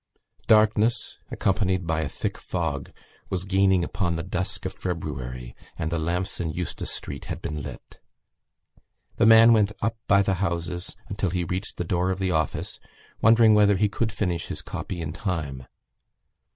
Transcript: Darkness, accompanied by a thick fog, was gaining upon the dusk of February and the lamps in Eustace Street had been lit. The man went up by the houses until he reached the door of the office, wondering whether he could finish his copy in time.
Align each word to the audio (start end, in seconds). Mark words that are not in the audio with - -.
Darkness, 0.47 1.19
accompanied 1.29 1.85
by 1.85 2.01
a 2.01 2.09
thick 2.09 2.35
fog, 2.39 2.91
was 3.29 3.45
gaining 3.45 3.83
upon 3.83 4.15
the 4.15 4.23
dusk 4.23 4.65
of 4.65 4.73
February 4.73 5.55
and 5.77 5.91
the 5.91 5.99
lamps 5.99 6.39
in 6.39 6.49
Eustace 6.49 6.89
Street 6.89 7.25
had 7.25 7.39
been 7.39 7.61
lit. 7.61 7.99
The 9.17 9.27
man 9.27 9.53
went 9.53 9.73
up 9.79 9.97
by 10.07 10.23
the 10.23 10.33
houses 10.41 10.95
until 11.07 11.29
he 11.29 11.43
reached 11.43 11.77
the 11.77 11.83
door 11.83 12.09
of 12.09 12.17
the 12.17 12.31
office, 12.31 12.79
wondering 13.21 13.53
whether 13.53 13.77
he 13.77 13.89
could 13.89 14.11
finish 14.11 14.47
his 14.47 14.63
copy 14.63 14.99
in 15.01 15.13
time. 15.13 15.67